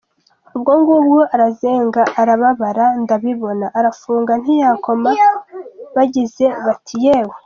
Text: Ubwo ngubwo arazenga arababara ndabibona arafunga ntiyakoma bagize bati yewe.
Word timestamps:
Ubwo 0.55 0.71
ngubwo 0.79 1.19
arazenga 1.35 2.01
arababara 2.21 2.85
ndabibona 3.01 3.65
arafunga 3.79 4.31
ntiyakoma 4.41 5.11
bagize 5.95 6.45
bati 6.65 6.95
yewe. 7.05 7.35